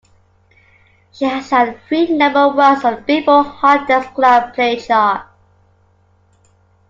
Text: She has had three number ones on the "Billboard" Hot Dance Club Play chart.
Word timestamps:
She 1.11 1.25
has 1.25 1.51
had 1.51 1.79
three 1.87 2.07
number 2.11 2.49
ones 2.49 2.83
on 2.83 2.95
the 2.95 3.01
"Billboard" 3.01 3.45
Hot 3.45 3.87
Dance 3.87 4.07
Club 4.07 4.51
Play 4.55 4.79
chart. 4.79 5.27